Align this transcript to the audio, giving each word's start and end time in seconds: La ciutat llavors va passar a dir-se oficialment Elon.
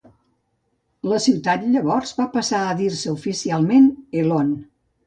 La 1.11 1.19
ciutat 1.25 1.67
llavors 1.75 2.17
va 2.23 2.27
passar 2.39 2.65
a 2.71 2.75
dir-se 2.83 3.17
oficialment 3.21 3.91
Elon. 4.25 4.55